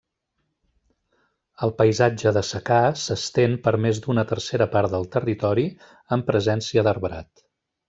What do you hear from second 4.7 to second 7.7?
part del territori amb presència d'arbrat.